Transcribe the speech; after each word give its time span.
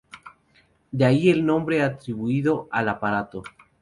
De 0.89 1.05
ahí 1.05 1.29
el 1.29 1.45
nombre 1.45 1.83
atribuido 1.83 2.67
al 2.71 2.89
aparato. 2.89 3.43